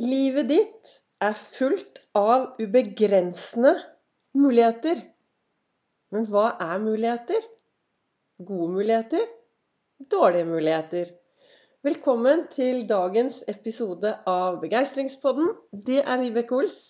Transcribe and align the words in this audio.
Livet 0.00 0.46
ditt 0.48 0.90
er 1.20 1.34
fullt 1.36 1.98
av 2.16 2.54
ubegrensende 2.56 3.74
muligheter. 4.32 5.02
Men 6.08 6.24
hva 6.30 6.54
er 6.56 6.78
muligheter? 6.80 7.44
Gode 8.40 8.70
muligheter? 8.78 9.26
Dårlige 10.14 10.46
muligheter? 10.48 11.10
Velkommen 11.84 12.46
til 12.48 12.86
dagens 12.88 13.42
episode 13.52 14.14
av 14.24 14.56
Begeistringspodden. 14.64 15.52
Det 15.68 16.00
er 16.00 16.24
Vibeke 16.24 16.56
Ols. 16.62 16.80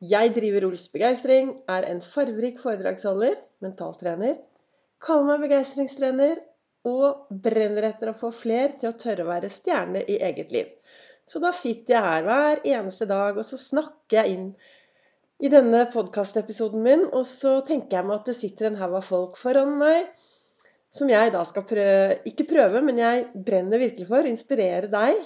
Jeg 0.00 0.32
driver 0.40 0.70
Ols 0.70 0.88
Begeistring, 0.94 1.52
er 1.68 1.84
en 1.90 2.00
farverik 2.00 2.64
foredragsholder, 2.64 3.36
mentaltrener, 3.60 4.40
kaller 5.04 5.34
meg 5.34 5.44
begeistringstrener 5.50 6.40
og 6.88 7.28
brenner 7.44 7.92
etter 7.92 8.14
å 8.14 8.18
få 8.24 8.32
fler 8.32 8.78
til 8.80 8.94
å 8.94 8.98
tørre 9.04 9.28
å 9.28 9.32
være 9.36 9.52
stjerne 9.52 10.08
i 10.08 10.22
eget 10.32 10.56
liv. 10.56 10.77
Så 11.28 11.42
da 11.44 11.52
sitter 11.52 11.94
jeg 11.94 12.04
her 12.06 12.24
hver 12.24 12.62
eneste 12.64 13.08
dag, 13.08 13.36
og 13.36 13.44
så 13.44 13.58
snakker 13.60 14.22
jeg 14.22 14.34
inn 14.36 14.48
i 15.44 15.50
denne 15.52 15.84
podkastepisoden 15.92 16.82
min, 16.82 17.04
og 17.12 17.26
så 17.28 17.58
tenker 17.66 17.98
jeg 17.98 18.08
meg 18.08 18.20
at 18.20 18.30
det 18.30 18.38
sitter 18.38 18.70
en 18.70 18.78
haug 18.80 18.96
av 18.98 19.06
folk 19.06 19.38
foran 19.38 19.76
meg 19.78 20.08
som 20.94 21.10
jeg 21.12 21.32
da 21.34 21.42
skal 21.44 21.66
prøve 21.68 22.16
Ikke 22.30 22.46
prøve, 22.48 22.80
men 22.84 23.00
jeg 23.00 23.26
brenner 23.46 23.80
virkelig 23.82 24.08
for 24.08 24.24
å 24.24 24.30
inspirere 24.30 24.88
deg 24.92 25.20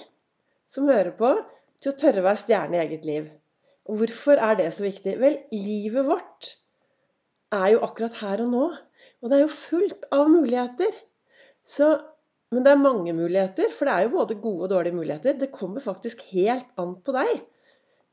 som 0.69 0.89
hører 0.89 1.13
på, 1.15 1.31
til 1.79 1.91
å 1.93 1.97
tørre 1.99 2.23
å 2.23 2.27
være 2.27 2.41
stjerne 2.41 2.77
i 2.77 2.83
eget 2.83 3.07
liv. 3.07 3.29
Og 3.87 3.99
hvorfor 3.99 4.39
er 4.39 4.57
det 4.59 4.69
så 4.75 4.85
viktig? 4.85 5.15
Vel, 5.19 5.39
livet 5.51 6.07
vårt 6.07 6.53
er 7.53 7.73
jo 7.73 7.83
akkurat 7.85 8.15
her 8.21 8.43
og 8.45 8.53
nå. 8.53 8.67
Og 9.23 9.31
det 9.31 9.37
er 9.37 9.43
jo 9.43 9.55
fullt 9.55 10.07
av 10.15 10.31
muligheter. 10.31 10.95
Så 11.63 11.89
men 12.53 12.65
det 12.65 12.73
er 12.73 12.81
mange 12.81 13.13
muligheter, 13.17 13.71
for 13.73 13.89
det 13.89 13.93
er 13.93 14.05
jo 14.05 14.13
både 14.17 14.39
gode 14.41 14.67
og 14.67 14.71
dårlige 14.71 14.97
muligheter. 14.97 15.37
Det 15.39 15.51
kommer 15.53 15.83
faktisk 15.83 16.21
helt 16.31 16.69
an 16.79 16.95
på 17.01 17.15
deg. 17.15 17.43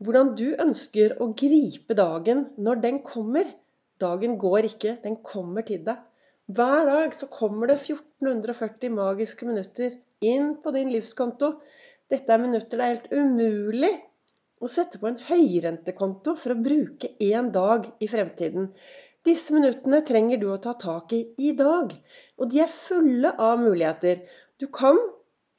Hvordan 0.01 0.35
du 0.39 0.47
ønsker 0.65 1.19
å 1.21 1.31
gripe 1.37 1.97
dagen 1.97 2.47
når 2.57 2.81
den 2.85 3.03
kommer. 3.05 3.49
Dagen 4.01 4.39
går 4.41 4.71
ikke, 4.71 4.95
den 5.03 5.19
kommer 5.27 5.67
til 5.69 5.83
deg. 5.85 6.01
Hver 6.51 6.87
dag 6.89 7.13
så 7.15 7.29
kommer 7.31 7.69
det 7.71 7.77
1440 7.83 8.95
magiske 8.97 9.47
minutter 9.47 9.93
inn 10.25 10.55
på 10.63 10.73
din 10.75 10.89
livskonto. 10.91 11.53
Dette 12.11 12.33
er 12.33 12.43
minutter 12.43 12.81
det 12.81 12.87
er 12.87 12.97
helt 12.97 13.13
umulig 13.13 13.93
å 14.61 14.69
sette 14.69 14.99
på 15.01 15.09
en 15.09 15.21
høyrentekonto 15.29 16.35
for 16.41 16.55
å 16.55 16.63
bruke 16.65 17.13
én 17.23 17.53
dag 17.55 17.87
i 18.03 18.09
fremtiden. 18.11 18.73
Disse 19.27 19.53
minuttene 19.53 20.01
trenger 20.07 20.41
du 20.41 20.49
å 20.49 20.61
ta 20.63 20.73
tak 20.81 21.13
i 21.13 21.21
i 21.39 21.53
dag. 21.57 21.93
Og 22.41 22.51
de 22.53 22.63
er 22.65 22.73
fulle 22.73 23.35
av 23.37 23.61
muligheter. 23.61 24.23
Du 24.61 24.67
kan 24.73 24.97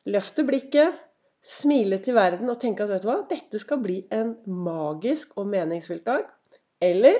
løfte 0.09 0.45
blikket, 0.47 0.97
smile 1.41 1.97
til 2.05 2.17
verden 2.17 2.49
og 2.53 2.59
tenke 2.61 2.85
at 2.85 2.91
vet 2.91 3.05
du 3.05 3.09
hva, 3.09 3.19
dette 3.29 3.61
skal 3.61 3.81
bli 3.81 3.99
en 4.13 4.35
magisk 4.45 5.37
og 5.41 5.49
meningsfylt 5.53 6.05
dag. 6.05 6.25
Eller 6.81 7.17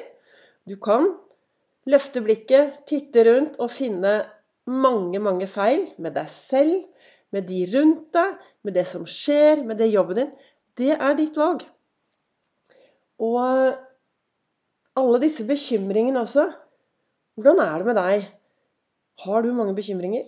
du 0.70 0.78
kan 0.82 1.08
løfte 1.90 2.22
blikket, 2.26 2.84
titte 2.90 3.26
rundt 3.26 3.58
og 3.62 3.72
finne 3.74 4.20
mange, 4.70 5.22
mange 5.22 5.48
feil 5.50 5.88
med 6.02 6.16
deg 6.18 6.30
selv, 6.30 6.82
med 7.34 7.48
de 7.50 7.64
rundt 7.74 8.10
deg, 8.14 8.42
med 8.66 8.78
det 8.78 8.86
som 8.90 9.06
skjer, 9.10 9.64
med 9.66 9.80
det 9.82 9.90
jobben 9.90 10.20
din. 10.22 10.34
Det 10.78 10.94
er 10.98 11.16
ditt 11.18 11.38
valg. 11.38 11.64
Og 13.22 13.78
alle 15.00 15.22
disse 15.24 15.46
bekymringene 15.48 16.22
også. 16.26 16.48
Hvordan 17.40 17.62
er 17.64 17.80
det 17.80 17.88
med 17.88 18.00
deg? 18.00 18.30
Har 19.24 19.44
du 19.44 19.52
mange 19.56 19.76
bekymringer? 19.78 20.26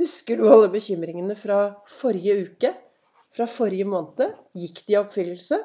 Husker 0.00 0.40
du 0.40 0.48
alle 0.50 0.70
bekymringene 0.72 1.36
fra 1.38 1.60
forrige 1.88 2.36
uke? 2.46 2.72
Fra 3.36 3.46
forrige 3.46 3.86
måned? 3.86 4.34
Gikk 4.58 4.82
de 4.86 4.96
i 4.96 4.98
oppfyllelse? 5.00 5.60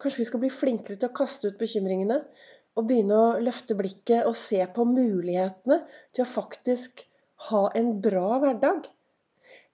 Kanskje 0.00 0.22
vi 0.22 0.28
skal 0.28 0.42
bli 0.44 0.52
flinkere 0.52 1.00
til 1.00 1.10
å 1.10 1.16
kaste 1.16 1.50
ut 1.50 1.60
bekymringene 1.60 2.20
og 2.76 2.88
begynne 2.88 3.16
å 3.16 3.36
løfte 3.40 3.76
blikket 3.76 4.28
og 4.28 4.36
se 4.36 4.60
på 4.76 4.84
mulighetene 4.88 5.80
til 6.14 6.24
å 6.24 6.28
faktisk 6.28 7.04
ha 7.50 7.66
en 7.76 7.94
bra 8.04 8.40
hverdag? 8.42 8.88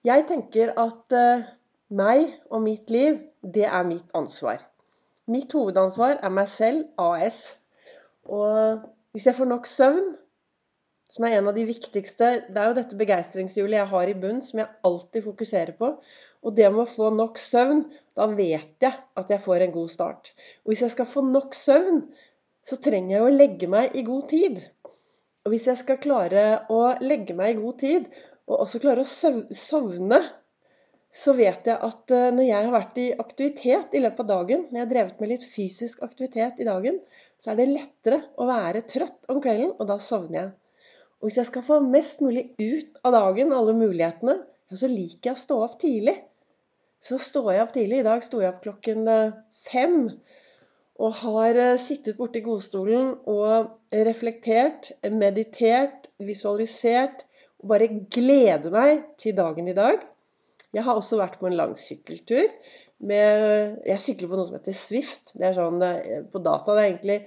Jeg 0.03 0.27
tenker 0.27 0.73
at 0.79 1.15
uh, 1.15 1.47
meg 1.95 2.27
og 2.51 2.63
mitt 2.65 2.91
liv, 2.91 3.21
det 3.43 3.67
er 3.67 3.87
mitt 3.87 4.09
ansvar. 4.17 4.63
Mitt 5.31 5.53
hovedansvar 5.55 6.17
er 6.19 6.31
meg 6.33 6.49
selv 6.51 6.83
AS. 6.99 7.55
Og 8.27 8.83
hvis 9.15 9.27
jeg 9.29 9.37
får 9.37 9.47
nok 9.47 9.69
søvn, 9.69 10.11
som 11.13 11.27
er 11.27 11.37
en 11.37 11.47
av 11.51 11.53
de 11.55 11.63
viktigste 11.67 12.29
Det 12.49 12.57
er 12.57 12.71
jo 12.71 12.75
dette 12.75 12.97
begeistringshjulet 12.97 13.77
jeg 13.77 13.89
har 13.91 14.09
i 14.09 14.15
bunn, 14.17 14.41
som 14.43 14.63
jeg 14.63 14.73
alltid 14.87 15.25
fokuserer 15.27 15.75
på. 15.77 15.93
Og 16.43 16.55
det 16.57 16.67
med 16.73 16.83
å 16.83 16.89
få 16.89 17.11
nok 17.15 17.39
søvn, 17.39 17.85
da 18.17 18.27
vet 18.27 18.83
jeg 18.83 18.93
at 19.19 19.31
jeg 19.31 19.43
får 19.43 19.63
en 19.63 19.75
god 19.75 19.91
start. 19.93 20.33
Og 20.65 20.73
hvis 20.73 20.83
jeg 20.83 20.95
skal 20.95 21.07
få 21.07 21.23
nok 21.27 21.55
søvn, 21.55 22.01
så 22.67 22.79
trenger 22.83 23.17
jeg 23.17 23.23
å 23.23 23.33
legge 23.35 23.69
meg 23.71 23.95
i 23.95 24.03
god 24.07 24.27
tid. 24.31 24.59
Og 25.43 25.53
hvis 25.53 25.69
jeg 25.69 25.79
skal 25.79 26.01
klare 26.03 26.43
å 26.71 26.81
legge 27.03 27.35
meg 27.37 27.53
i 27.53 27.61
god 27.61 27.79
tid, 27.79 28.11
og 28.47 28.65
også 28.65 28.81
klare 28.83 29.03
å 29.05 29.07
sovne 29.55 30.19
så 31.13 31.35
vet 31.37 31.67
jeg 31.69 31.77
at 31.77 32.11
eh, 32.13 32.31
når 32.33 32.47
jeg 32.47 32.65
har 32.65 32.73
vært 32.73 32.97
i 32.97 33.05
aktivitet 33.21 33.93
i 33.93 34.01
løpet 34.01 34.23
av 34.23 34.29
dagen, 34.31 34.65
når 34.69 34.79
jeg 34.79 34.85
har 34.85 34.91
drevet 34.93 35.19
med 35.21 35.29
litt 35.29 35.45
fysisk 35.45 36.01
aktivitet 36.05 36.61
i 36.63 36.65
dagen, 36.65 36.97
så 37.37 37.51
er 37.51 37.59
det 37.59 37.69
lettere 37.69 38.19
å 38.41 38.47
være 38.49 38.81
trøtt 38.89 39.29
om 39.29 39.41
kvelden, 39.43 39.75
og 39.77 39.89
da 39.91 39.99
sovner 40.01 40.39
jeg. 40.39 40.53
Og 41.21 41.29
hvis 41.29 41.37
jeg 41.39 41.49
skal 41.51 41.65
få 41.67 41.77
mest 41.85 42.23
mulig 42.25 42.47
ut 42.57 42.97
av 43.05 43.13
dagen, 43.15 43.53
alle 43.53 43.75
mulighetene, 43.77 44.39
ja, 44.71 44.77
så 44.79 44.89
liker 44.89 45.29
jeg 45.29 45.37
å 45.37 45.41
stå 45.43 45.57
opp 45.67 45.75
tidlig. 45.83 46.15
Så 47.03 47.19
står 47.21 47.51
jeg 47.53 47.65
opp 47.65 47.75
tidlig. 47.75 47.99
I 48.01 48.07
dag 48.07 48.25
sto 48.25 48.41
jeg 48.41 48.49
opp 48.49 48.63
klokken 48.63 49.05
eh, 49.11 49.35
fem. 49.67 49.99
Og 51.03 51.19
har 51.21 51.59
eh, 51.59 51.75
sittet 51.81 52.17
borti 52.17 52.41
godstolen 52.43 53.13
og 53.29 53.69
reflektert, 53.93 54.89
meditert, 55.13 56.09
visualisert. 56.25 57.27
Og 57.61 57.69
bare 57.71 57.91
gleder 58.11 58.73
meg 58.73 59.05
til 59.21 59.37
dagen 59.37 59.69
i 59.69 59.77
dag. 59.77 60.01
Jeg 60.73 60.85
har 60.87 60.97
også 60.97 61.19
vært 61.19 61.39
på 61.41 61.49
en 61.49 61.57
lang 61.57 61.75
sykkeltur. 61.79 62.49
Med, 63.03 63.79
jeg 63.85 64.01
sykler 64.01 64.29
på 64.31 64.37
noe 64.39 64.47
som 64.49 64.57
heter 64.57 64.77
Swift. 64.77 65.33
Det 65.37 65.49
er 65.49 65.57
sånn 65.57 65.81
eh, 65.85 66.21
på 66.31 66.41
data. 66.43 66.73
det 66.73 66.83
er 66.83 66.91
egentlig 66.91 67.17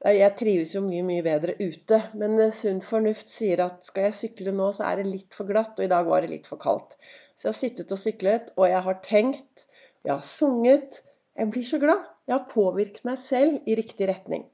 Jeg 0.00 0.36
trives 0.40 0.74
jo 0.74 0.80
mye, 0.86 1.04
mye 1.06 1.24
bedre 1.26 1.56
ute. 1.60 2.00
Men 2.18 2.38
eh, 2.40 2.54
sunn 2.56 2.80
fornuft 2.84 3.30
sier 3.30 3.62
at 3.66 3.84
skal 3.86 4.08
jeg 4.08 4.18
sykle 4.22 4.54
nå, 4.56 4.70
så 4.76 4.88
er 4.88 5.00
det 5.00 5.10
litt 5.10 5.36
for 5.36 5.50
glatt. 5.50 5.76
Og 5.78 5.86
i 5.86 5.92
dag 5.92 6.08
var 6.08 6.24
det 6.24 6.32
litt 6.32 6.50
for 6.50 6.62
kaldt. 6.62 6.96
Så 7.36 7.48
jeg 7.48 7.52
har 7.52 7.60
sittet 7.60 7.94
og 7.94 8.00
syklet, 8.00 8.52
og 8.58 8.66
jeg 8.68 8.84
har 8.88 9.02
tenkt. 9.06 9.66
Jeg 10.04 10.14
har 10.16 10.24
sunget. 10.24 11.02
Jeg 11.36 11.52
blir 11.52 11.68
så 11.68 11.80
glad. 11.82 12.06
Jeg 12.28 12.36
har 12.36 12.50
påvirket 12.50 13.06
meg 13.08 13.18
selv 13.18 13.70
i 13.70 13.74
riktig 13.78 14.06
retning. 14.10 14.44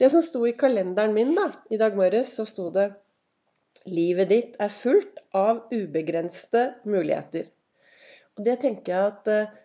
Det 0.00 0.08
som 0.12 0.22
sto 0.24 0.40
i 0.48 0.56
kalenderen 0.58 1.14
min 1.14 1.34
da, 1.36 1.50
i 1.70 1.78
dag 1.80 1.94
morges, 1.98 2.32
så 2.38 2.46
sto 2.48 2.70
det 2.74 2.90
Livet 3.86 4.28
ditt 4.28 4.56
er 4.60 4.72
fullt 4.74 5.20
av 5.36 5.62
ubegrensede 5.72 6.64
muligheter. 6.90 7.46
Det 8.40 8.56
tenker 8.62 8.94
jeg 8.94 9.12
at 9.12 9.30
eh, 9.30 9.56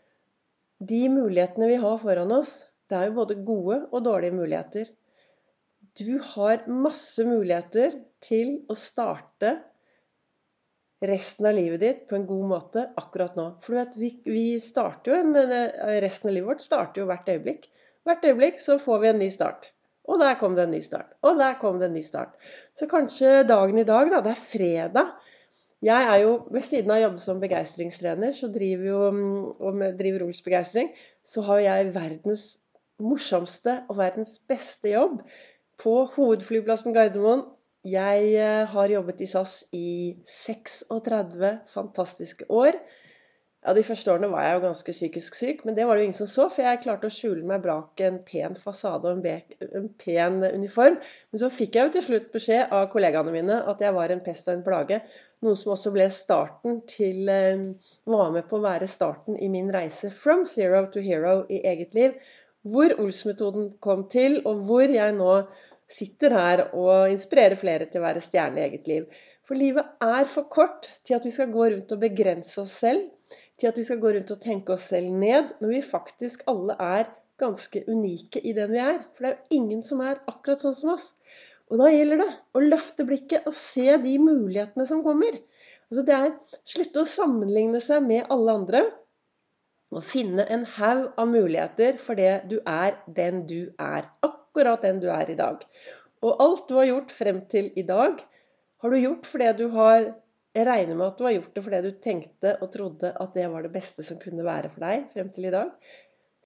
de 0.85 1.01
mulighetene 1.11 1.69
vi 1.69 1.77
har 1.79 1.99
foran 2.01 2.33
oss, 2.35 2.57
det 2.89 2.97
er 2.97 3.09
jo 3.09 3.19
både 3.21 3.37
gode 3.47 3.77
og 3.91 4.03
dårlige 4.05 4.35
muligheter. 4.35 4.89
Du 5.95 6.17
har 6.33 6.65
masse 6.67 7.23
muligheter 7.25 7.95
til 8.23 8.57
å 8.69 8.75
starte 8.77 9.53
resten 11.05 11.47
av 11.47 11.55
livet 11.55 11.81
ditt 11.81 12.03
på 12.09 12.17
en 12.17 12.27
god 12.27 12.49
måte 12.49 12.83
akkurat 12.99 13.37
nå. 13.37 13.47
For 13.63 13.75
du 13.75 13.79
vet, 13.79 13.95
vi, 13.99 14.09
vi 14.27 14.45
starter 14.63 15.13
jo 15.13 15.21
en, 15.21 15.35
eh, 15.39 16.01
resten 16.03 16.31
av 16.31 16.35
livet 16.35 16.55
vårt 16.55 16.65
starter 16.65 17.03
jo 17.03 17.09
hvert 17.09 17.31
øyeblikk. 17.31 17.69
Hvert 18.05 18.27
øyeblikk 18.27 18.61
så 18.61 18.77
får 18.81 19.01
vi 19.01 19.11
en 19.11 19.21
ny 19.23 19.29
start. 19.33 19.71
Og 20.05 20.19
der 20.21 20.35
kom 20.37 20.53
det 20.57 20.67
en 20.67 20.75
ny 20.75 20.81
start. 20.85 21.15
Og 21.25 21.39
der 21.39 21.55
kom 21.61 21.79
det 21.81 21.89
en 21.89 21.95
ny 21.97 22.03
start. 22.05 22.35
Så 22.77 22.87
kanskje 22.89 23.45
dagen 23.49 23.79
i 23.81 23.87
dag, 23.87 24.11
da, 24.11 24.21
det 24.21 24.35
er 24.35 24.43
fredag. 24.43 25.15
Jeg 25.83 26.07
er 26.11 26.21
jo, 26.23 26.35
Ved 26.51 26.63
siden 26.63 26.91
av 26.91 26.97
å 26.97 27.03
jobbe 27.03 27.21
som 27.21 27.41
begeistringstrener 27.41 28.31
så 28.35 28.47
driver 28.51 28.85
jo, 28.87 28.99
og 29.59 29.81
driver 29.99 30.25
Ols 30.27 30.41
Begeistring, 30.45 30.93
så 31.25 31.43
har 31.49 31.59
jeg 31.65 31.91
verdens 31.95 32.45
morsomste 33.01 33.81
og 33.89 33.99
verdens 33.99 34.37
beste 34.47 34.93
jobb 34.93 35.19
på 35.81 35.95
hovedflyplassen 36.15 36.95
Gardermoen. 36.95 37.43
Jeg 37.85 38.31
eh, 38.39 38.63
har 38.71 38.89
jobbet 38.89 39.19
i 39.21 39.27
SAS 39.29 39.57
i 39.75 40.15
36 40.25 41.51
fantastiske 41.69 42.47
år. 42.49 42.79
Ja, 43.65 43.73
De 43.73 43.81
første 43.81 44.11
årene 44.13 44.27
var 44.29 44.43
jeg 44.45 44.57
jo 44.59 44.61
ganske 44.67 44.93
psykisk 44.93 45.35
syk, 45.39 45.61
men 45.65 45.73
det 45.73 45.87
var 45.87 45.97
det 45.97 46.03
jo 46.03 46.07
ingen 46.11 46.17
som 46.19 46.27
så, 46.29 46.43
for 46.53 46.61
jeg 46.61 46.83
klarte 46.83 47.09
å 47.09 47.13
skjule 47.13 47.41
meg 47.49 47.63
bak 47.63 48.01
en 48.05 48.19
pen 48.27 48.53
fasade 48.59 49.09
og 49.09 49.25
en, 49.25 49.41
en 49.79 49.87
pen 50.03 50.35
uniform. 50.45 50.99
Men 51.33 51.41
så 51.41 51.49
fikk 51.49 51.79
jeg 51.79 51.87
jo 51.87 51.93
til 51.95 52.05
slutt 52.05 52.27
beskjed 52.35 52.75
av 52.77 52.91
kollegaene 52.93 53.33
mine 53.33 53.57
at 53.65 53.81
jeg 53.81 53.95
var 53.95 54.13
en 54.13 54.21
pest 54.27 54.51
og 54.51 54.59
en 54.59 54.65
plage. 54.67 54.99
Noe 55.41 55.57
som 55.57 55.73
også 55.73 55.93
ble 55.95 56.05
starten 56.13 56.83
til 56.89 57.31
eh, 57.31 57.65
Var 58.05 58.35
med 58.37 58.45
på 58.51 58.59
å 58.59 58.65
være 58.67 58.89
starten 58.89 59.39
i 59.41 59.49
min 59.49 59.73
reise 59.73 60.13
from 60.13 60.45
zero 60.45 60.83
to 60.93 61.01
hero 61.01 61.39
i 61.49 61.63
eget 61.65 61.97
liv. 61.97 62.13
Hvor 62.69 62.93
Ols-metoden 63.01 63.71
kom 63.81 64.05
til, 64.13 64.43
og 64.45 64.61
hvor 64.69 64.93
jeg 64.93 65.17
nå 65.17 65.39
sitter 65.89 66.37
her 66.37 66.67
og 66.77 67.09
inspirerer 67.13 67.57
flere 67.57 67.89
til 67.89 68.03
å 68.03 68.05
være 68.05 68.21
stjerne 68.21 68.61
i 68.61 68.69
eget 68.69 68.93
liv. 68.93 69.09
For 69.45 69.57
livet 69.57 69.89
er 70.01 70.29
for 70.29 70.45
kort 70.53 70.91
til 71.05 71.17
at 71.17 71.25
vi 71.25 71.33
skal 71.33 71.49
gå 71.53 71.67
rundt 71.73 71.91
og 71.93 72.01
begrense 72.01 72.61
oss 72.61 72.77
selv 72.85 73.09
til 73.59 73.69
at 73.69 73.77
vi 73.79 73.85
skal 73.87 74.01
gå 74.03 74.11
rundt 74.15 74.33
og 74.33 74.41
tenke 74.43 74.75
oss 74.75 74.89
selv 74.91 75.13
ned, 75.15 75.53
når 75.61 75.77
vi 75.77 75.81
faktisk 75.85 76.43
alle 76.51 76.75
er 76.81 77.09
ganske 77.39 77.83
unike 77.91 78.41
i 78.43 78.53
den 78.55 78.73
vi 78.75 78.81
er. 78.83 79.01
For 79.15 79.25
det 79.25 79.31
er 79.31 79.37
jo 79.37 79.59
ingen 79.59 79.83
som 79.85 80.03
er 80.03 80.21
akkurat 80.29 80.63
sånn 80.63 80.77
som 80.77 80.93
oss. 80.95 81.13
Og 81.71 81.79
da 81.81 81.89
gjelder 81.89 82.21
det 82.21 82.29
å 82.55 82.63
løfte 82.63 83.05
blikket 83.07 83.47
og 83.49 83.55
se 83.57 83.97
de 84.01 84.17
mulighetene 84.21 84.85
som 84.89 85.01
kommer. 85.05 85.39
Altså 85.89 86.05
det 86.05 86.15
er 86.17 86.35
slutte 86.67 87.03
å 87.03 87.09
sammenligne 87.09 87.81
seg 87.83 88.05
med 88.05 88.29
alle 88.33 88.59
andre. 88.59 88.83
Og 89.95 90.03
finne 90.03 90.45
en 90.51 90.65
haug 90.77 91.07
av 91.21 91.29
muligheter 91.31 91.99
for 92.01 92.19
det 92.19 92.45
du 92.51 92.57
er 92.59 92.99
den 93.07 93.45
du 93.49 93.71
er. 93.81 94.09
Akkurat 94.25 94.83
den 94.85 95.01
du 95.03 95.09
er 95.13 95.29
i 95.31 95.37
dag. 95.39 95.63
Og 96.25 96.41
alt 96.41 96.67
du 96.69 96.77
har 96.79 96.89
gjort 96.89 97.13
frem 97.13 97.43
til 97.51 97.69
i 97.77 97.85
dag, 97.85 98.21
har 98.81 98.91
du 98.91 98.97
gjort 98.99 99.27
fordi 99.29 99.51
du 99.59 99.67
har 99.75 100.11
jeg 100.55 100.67
regner 100.67 100.95
med 100.95 101.09
at 101.09 101.17
du 101.19 101.25
har 101.27 101.35
gjort 101.35 101.55
det 101.55 101.63
fordi 101.65 101.79
du 101.83 101.95
tenkte 102.03 102.51
og 102.63 102.69
trodde 102.71 103.11
at 103.11 103.33
det 103.35 103.47
var 103.51 103.65
det 103.65 103.73
beste 103.73 104.05
som 104.07 104.19
kunne 104.21 104.45
være 104.45 104.71
for 104.71 104.85
deg 104.85 105.09
frem 105.11 105.31
til 105.35 105.49
i 105.49 105.55
dag. 105.55 105.73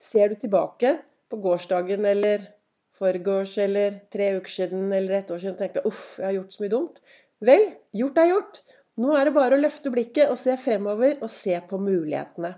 Ser 0.02 0.32
du 0.32 0.40
tilbake 0.40 0.96
på 1.30 1.38
gårsdagen 1.44 2.08
eller 2.10 2.48
forgårs 2.96 3.58
eller 3.62 4.00
tre 4.12 4.32
uker 4.40 4.54
siden 4.56 4.90
eller 4.96 5.20
et 5.20 5.32
år 5.32 5.42
siden 5.42 5.58
og 5.58 5.62
tenker 5.62 5.86
uff, 5.86 6.04
jeg 6.18 6.26
har 6.26 6.38
gjort 6.40 6.56
så 6.56 6.64
mye 6.64 6.74
dumt. 6.74 7.02
Vel, 7.46 7.68
gjort 7.96 8.18
er 8.18 8.32
gjort. 8.32 8.62
Nå 9.00 9.14
er 9.16 9.30
det 9.30 9.36
bare 9.36 9.56
å 9.56 9.62
løfte 9.62 9.92
blikket 9.94 10.32
og 10.32 10.40
se 10.42 10.56
fremover 10.60 11.20
og 11.22 11.30
se 11.32 11.54
på 11.70 11.80
mulighetene. 11.80 12.56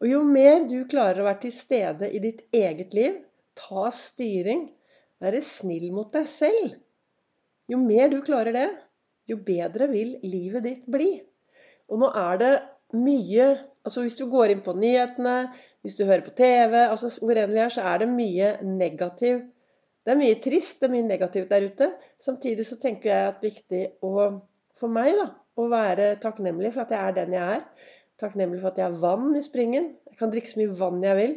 Og 0.00 0.08
jo 0.08 0.20
mer 0.24 0.62
du 0.70 0.78
klarer 0.88 1.20
å 1.20 1.26
være 1.26 1.42
til 1.42 1.52
stede 1.52 2.08
i 2.08 2.22
ditt 2.22 2.46
eget 2.56 2.94
liv, 2.96 3.18
ta 3.58 3.90
styring, 3.92 4.70
være 5.20 5.42
snill 5.44 5.90
mot 5.92 6.08
deg 6.14 6.24
selv 6.30 6.78
Jo 7.68 7.76
mer 7.82 8.08
du 8.08 8.22
klarer 8.24 8.56
det, 8.56 8.68
jo 9.30 9.38
bedre 9.46 9.88
vil 9.90 10.16
livet 10.26 10.66
ditt 10.66 10.86
bli. 10.90 11.12
Og 11.90 12.02
nå 12.02 12.10
er 12.16 12.40
det 12.40 12.54
mye 12.96 13.50
altså 13.80 14.02
Hvis 14.04 14.18
du 14.18 14.26
går 14.28 14.52
inn 14.52 14.60
på 14.60 14.74
nyhetene, 14.76 15.50
hvis 15.80 15.94
du 15.96 16.02
hører 16.04 16.24
på 16.26 16.34
TV, 16.36 16.74
altså 16.82 17.08
hvor 17.22 17.38
enn 17.40 17.54
vi 17.54 17.62
er, 17.62 17.70
så 17.72 17.84
er 17.88 18.02
det 18.02 18.08
mye 18.12 18.50
negativ. 18.66 19.38
Det 20.04 20.12
er 20.12 20.18
mye 20.20 20.36
trist, 20.44 20.82
det 20.82 20.88
er 20.88 20.92
mye 20.92 21.06
negativt 21.06 21.48
der 21.48 21.64
ute. 21.64 21.88
Samtidig 22.20 22.66
så 22.68 22.76
tenker 22.82 23.08
jeg 23.08 23.30
at 23.30 23.38
det 23.40 23.48
er 23.48 23.54
viktig 23.54 23.80
å, 24.04 24.26
for 24.76 24.92
meg 24.92 25.14
da, 25.16 25.30
å 25.56 25.68
være 25.72 26.10
takknemlig 26.20 26.74
for 26.74 26.84
at 26.84 26.92
jeg 26.92 27.00
er 27.00 27.16
den 27.22 27.36
jeg 27.38 27.56
er. 27.56 27.88
Takknemlig 28.20 28.60
for 28.60 28.72
at 28.72 28.82
jeg 28.82 28.86
har 28.90 29.00
vann 29.00 29.32
i 29.36 29.44
springen. 29.44 29.88
Jeg 30.10 30.20
kan 30.20 30.32
drikke 30.34 30.52
så 30.52 30.60
mye 30.60 30.76
vann 30.82 31.00
jeg 31.04 31.18
vil. 31.22 31.34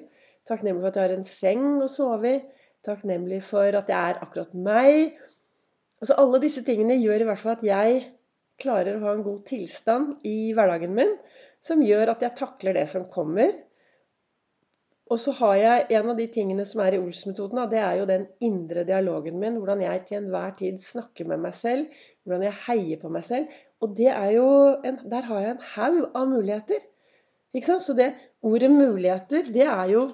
Takknemlig 0.49 0.83
for 0.83 0.91
at 0.91 0.99
jeg 0.99 1.07
har 1.07 1.15
en 1.15 1.29
seng 1.31 1.65
å 1.79 1.89
sove 1.91 2.33
i. 2.33 2.43
Takknemlig 2.83 3.39
for 3.47 3.79
at 3.79 3.91
jeg 3.91 4.15
er 4.15 4.19
akkurat 4.25 4.55
meg. 4.67 5.15
Altså 6.03 6.17
Alle 6.19 6.39
disse 6.43 6.65
tingene 6.67 6.99
gjør 6.99 7.23
i 7.23 7.27
hvert 7.29 7.39
fall 7.39 7.53
at 7.55 7.61
jeg 7.63 7.99
klarer 8.59 8.97
å 8.97 9.05
ha 9.05 9.13
en 9.15 9.23
god 9.23 9.45
tilstand 9.47 10.25
i 10.27 10.51
hverdagen 10.55 10.91
min, 10.97 11.13
som 11.63 11.79
gjør 11.79 12.11
at 12.11 12.25
jeg 12.25 12.35
takler 12.35 12.75
det 12.75 12.89
som 12.91 13.05
kommer. 13.11 13.53
Og 15.07 15.19
så 15.19 15.31
har 15.37 15.55
jeg 15.61 15.85
en 15.95 16.11
av 16.11 16.19
de 16.19 16.25
tingene 16.31 16.65
som 16.67 16.81
er 16.83 16.97
i 16.97 16.99
Ols-metoden, 16.99 17.61
det 17.71 17.79
er 17.79 18.01
jo 18.01 18.09
den 18.09 18.25
indre 18.43 18.83
dialogen 18.87 19.39
min. 19.39 19.61
Hvordan 19.61 19.85
jeg 19.85 20.03
til 20.09 20.19
enhver 20.19 20.51
tid 20.59 20.83
snakker 20.83 21.27
med 21.29 21.39
meg 21.43 21.55
selv. 21.55 22.03
Hvordan 22.23 22.47
jeg 22.49 22.59
heier 22.67 22.99
på 22.99 23.11
meg 23.13 23.23
selv. 23.27 23.55
Og 23.83 23.99
en, 24.03 24.99
der 25.11 25.27
har 25.29 25.41
jeg 25.43 25.55
en 25.55 25.65
haug 25.73 26.03
av 26.11 26.29
muligheter. 26.31 26.83
Ikke 27.55 27.67
sant? 27.67 27.83
Så 27.83 27.95
det 27.95 28.13
ordet 28.41 28.71
'muligheter', 28.71 29.51
det 29.53 29.67
er 29.67 29.87
jo 29.95 30.07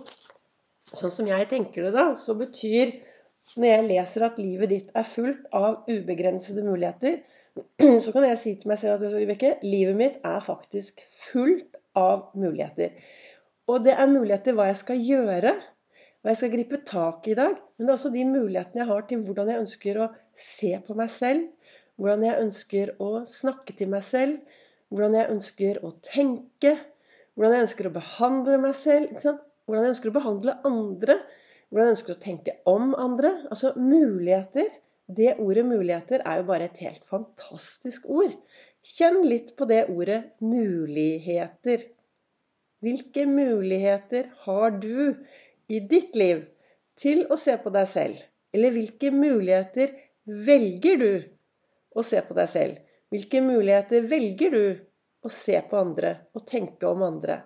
Sånn 0.90 1.12
som 1.14 1.28
jeg 1.30 1.46
tenker 1.50 1.84
det, 1.86 1.92
da, 1.94 2.16
så 2.18 2.34
betyr 2.34 2.90
når 3.58 3.70
jeg 3.72 3.88
leser 3.88 4.26
at 4.28 4.38
livet 4.42 4.72
ditt 4.72 4.90
er 4.98 5.08
fullt 5.08 5.48
av 5.56 5.84
ubegrensede 5.90 6.64
muligheter, 6.66 7.20
så 8.04 8.14
kan 8.14 8.28
jeg 8.28 8.40
si 8.40 8.54
til 8.60 8.72
meg 8.72 8.80
selv 8.82 9.00
at 9.00 9.16
Vibeke, 9.16 9.56
livet 9.66 9.98
mitt 9.98 10.22
er 10.28 10.40
faktisk 10.44 11.02
fullt 11.08 11.80
av 11.98 12.30
muligheter. 12.38 12.94
Og 13.70 13.84
det 13.86 13.96
er 13.98 14.10
muligheter 14.10 14.56
hva 14.58 14.70
jeg 14.70 14.80
skal 14.80 15.02
gjøre, 15.04 15.54
hva 16.20 16.34
jeg 16.34 16.40
skal 16.42 16.54
gripe 16.54 16.82
tak 16.88 17.28
i 17.28 17.34
i 17.34 17.38
dag. 17.40 17.58
Men 17.78 17.86
det 17.88 17.92
er 17.92 17.98
også 17.98 18.14
de 18.14 18.26
mulighetene 18.28 18.84
jeg 18.84 18.90
har 18.90 19.06
til 19.10 19.26
hvordan 19.26 19.52
jeg 19.52 19.64
ønsker 19.64 20.00
å 20.04 20.08
se 20.36 20.72
på 20.86 20.96
meg 21.00 21.12
selv. 21.14 21.76
Hvordan 22.00 22.26
jeg 22.26 22.46
ønsker 22.46 22.94
å 23.04 23.10
snakke 23.28 23.76
til 23.80 23.92
meg 23.92 24.04
selv. 24.08 24.40
Hvordan 24.92 25.20
jeg 25.20 25.32
ønsker 25.36 25.82
å 25.86 25.94
tenke. 26.06 26.74
Hvordan 27.36 27.56
jeg 27.56 27.68
ønsker 27.68 27.90
å 27.90 27.96
behandle 28.00 28.58
meg 28.66 28.76
selv. 28.80 29.14
Hvordan 29.20 29.86
jeg 29.86 29.96
ønsker 29.96 30.12
å 30.12 30.18
behandle 30.18 30.58
andre. 30.68 31.20
Hvordan 31.70 31.94
ønsker 31.94 32.16
å 32.16 32.22
tenke 32.22 32.56
om 32.70 32.94
andre. 32.98 33.32
Altså 33.52 33.74
muligheter. 33.78 34.70
Det 35.10 35.40
ordet 35.42 35.64
'muligheter' 35.66 36.22
er 36.22 36.38
jo 36.38 36.44
bare 36.46 36.66
et 36.70 36.82
helt 36.86 37.06
fantastisk 37.06 38.04
ord. 38.06 38.36
Kjenn 38.86 39.24
litt 39.26 39.56
på 39.58 39.66
det 39.66 39.88
ordet 39.90 40.20
'muligheter'. 40.42 41.86
Hvilke 42.86 43.26
muligheter 43.26 44.30
har 44.46 44.70
du 44.72 45.16
i 45.68 45.80
ditt 45.80 46.16
liv 46.16 46.46
til 46.96 47.26
å 47.30 47.38
se 47.38 47.58
på 47.58 47.74
deg 47.74 47.88
selv? 47.88 48.22
Eller 48.54 48.72
hvilke 48.72 49.12
muligheter 49.12 49.92
velger 50.26 51.02
du 51.02 51.12
å 51.96 52.06
se 52.06 52.22
på 52.22 52.38
deg 52.38 52.50
selv? 52.50 52.78
Hvilke 53.10 53.42
muligheter 53.42 54.06
velger 54.14 54.52
du 54.52 54.66
å 55.26 55.30
se 55.34 55.58
på 55.70 55.78
andre 55.82 56.16
og 56.34 56.46
tenke 56.46 56.88
om 56.88 57.04
andre? 57.04 57.42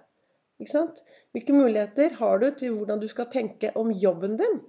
Ikke 0.61 0.71
sant? 0.71 1.01
Hvilke 1.33 1.55
muligheter 1.55 2.13
har 2.19 2.41
du 2.41 2.49
til 2.57 2.75
hvordan 2.77 3.01
du 3.01 3.07
skal 3.09 3.29
tenke 3.33 3.71
om 3.79 3.91
jobben 3.91 4.37
din? 4.39 4.59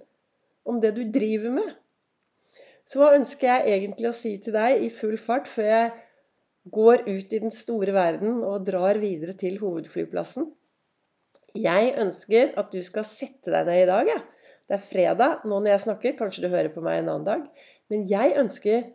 Om 0.65 0.81
det 0.81 0.95
du 0.97 1.03
driver 1.13 1.53
med? 1.59 1.73
Så 2.85 3.01
hva 3.01 3.13
ønsker 3.17 3.49
jeg 3.49 3.77
egentlig 3.77 4.09
å 4.09 4.17
si 4.17 4.35
til 4.41 4.55
deg 4.55 4.83
i 4.85 4.91
full 4.93 5.17
fart 5.21 5.49
før 5.49 5.69
jeg 5.69 5.93
går 6.73 7.05
ut 7.07 7.33
i 7.33 7.41
den 7.41 7.53
store 7.53 7.93
verden 7.95 8.41
og 8.45 8.65
drar 8.67 8.97
videre 9.01 9.37
til 9.37 9.57
hovedflyplassen? 9.61 10.51
Jeg 11.55 11.93
ønsker 12.01 12.53
at 12.59 12.73
du 12.73 12.81
skal 12.83 13.05
sette 13.07 13.53
deg 13.53 13.69
ned 13.69 13.85
i 13.85 13.89
dag. 13.89 14.09
Ja. 14.11 14.21
Det 14.65 14.79
er 14.79 14.81
fredag 14.81 15.43
nå 15.45 15.59
når 15.59 15.75
jeg 15.75 15.83
snakker. 15.85 16.15
Kanskje 16.19 16.45
du 16.45 16.49
hører 16.49 16.71
på 16.73 16.81
meg 16.85 16.99
en 16.99 17.11
annen 17.13 17.27
dag. 17.27 17.43
Men 17.93 18.07
jeg 18.09 18.33
ønsker 18.41 18.87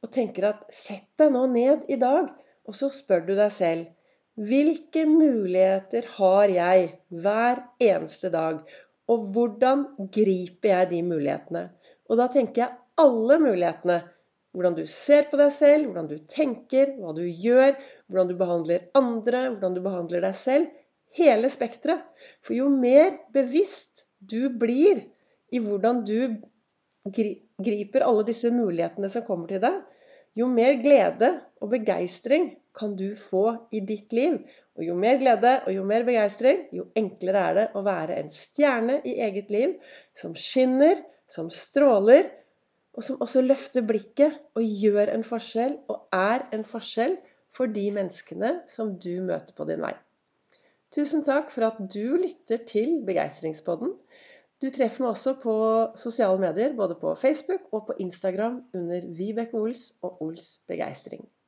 og 0.00 0.12
tenker 0.14 0.46
at 0.52 0.62
sett 0.72 1.08
deg 1.20 1.32
nå 1.34 1.44
ned 1.50 1.88
i 1.92 1.98
dag, 2.00 2.30
og 2.64 2.76
så 2.76 2.88
spør 2.92 3.26
du 3.26 3.34
deg 3.34 3.50
selv 3.52 3.90
hvilke 4.40 5.04
muligheter 5.08 6.06
har 6.16 6.52
jeg 6.52 6.86
hver 7.12 7.60
eneste 7.82 8.30
dag? 8.32 8.62
Og 9.10 9.26
hvordan 9.34 9.84
griper 10.14 10.72
jeg 10.72 10.90
de 10.92 11.02
mulighetene? 11.04 11.66
Og 12.08 12.18
da 12.20 12.28
tenker 12.32 12.64
jeg 12.64 12.78
alle 13.00 13.38
mulighetene. 13.42 14.00
Hvordan 14.50 14.74
du 14.74 14.84
ser 14.90 15.28
på 15.30 15.38
deg 15.38 15.52
selv, 15.54 15.86
hvordan 15.86 16.08
du 16.10 16.16
tenker, 16.30 16.96
hva 16.98 17.12
du 17.14 17.22
gjør, 17.22 17.76
hvordan 18.10 18.30
du 18.30 18.36
behandler 18.38 18.88
andre, 18.98 19.44
hvordan 19.52 19.76
du 19.76 19.82
behandler 19.84 20.24
deg 20.26 20.38
selv. 20.38 20.70
Hele 21.14 21.50
spekteret. 21.50 22.02
For 22.42 22.56
jo 22.56 22.68
mer 22.70 23.16
bevisst 23.34 24.06
du 24.18 24.48
blir 24.50 25.04
i 25.50 25.60
hvordan 25.62 26.02
du 26.06 26.38
griper 27.06 28.04
alle 28.06 28.26
disse 28.28 28.50
mulighetene 28.54 29.10
som 29.10 29.24
kommer 29.26 29.50
til 29.50 29.62
deg, 29.62 29.78
jo 30.40 30.48
mer 30.50 30.80
glede 30.82 31.30
og 31.60 31.70
begeistring 31.74 32.50
kan 32.76 32.96
du 32.96 33.12
få 33.18 33.44
i 33.74 33.82
ditt 33.84 34.12
liv. 34.16 34.40
Og 34.78 34.86
jo 34.86 34.96
mer 34.96 35.18
glede 35.20 35.56
og 35.66 35.74
jo 35.74 35.84
mer 35.84 36.06
begeistring, 36.06 36.66
jo 36.72 36.86
enklere 36.96 37.46
er 37.50 37.56
det 37.58 37.66
å 37.76 37.84
være 37.84 38.16
en 38.22 38.30
stjerne 38.32 39.00
i 39.04 39.18
eget 39.20 39.50
liv 39.52 39.74
som 40.16 40.36
skinner, 40.38 41.02
som 41.30 41.50
stråler, 41.52 42.30
og 42.96 43.04
som 43.06 43.20
også 43.22 43.42
løfter 43.44 43.84
blikket 43.86 44.38
og 44.58 44.64
gjør 44.64 45.12
en 45.12 45.26
forskjell 45.26 45.76
og 45.92 46.08
er 46.16 46.46
en 46.54 46.64
forskjell 46.66 47.18
for 47.54 47.70
de 47.70 47.86
menneskene 47.94 48.60
som 48.70 48.96
du 48.98 49.12
møter 49.26 49.54
på 49.56 49.66
din 49.68 49.82
vei. 49.82 49.94
Tusen 50.90 51.22
takk 51.26 51.52
for 51.54 51.68
at 51.68 51.78
du 51.92 52.16
lytter 52.18 52.64
til 52.66 52.98
Begeistringspodden. 53.06 53.92
Du 54.60 54.68
treffer 54.68 55.06
meg 55.06 55.14
også 55.14 55.32
på 55.40 55.52
sosiale 55.96 56.36
medier, 56.42 56.74
både 56.76 56.98
på 57.00 57.14
Facebook 57.16 57.70
og 57.72 57.86
på 57.88 57.96
Instagram 58.04 58.58
under 58.76 59.06
Vibeke 59.16 59.56
Ols 59.56 59.86
og 60.04 60.20
Ols 60.26 60.50
Begeistring. 60.68 61.24